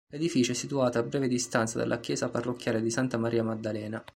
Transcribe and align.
L'edificio 0.11 0.51
è 0.53 0.55
situato 0.55 0.97
a 0.97 1.03
breve 1.03 1.27
distanza 1.27 1.77
dalla 1.77 1.99
chiesa 1.99 2.27
parrocchiale 2.27 2.81
di 2.81 2.89
Santa 2.89 3.19
Maria 3.19 3.43
Maddalena. 3.43 4.03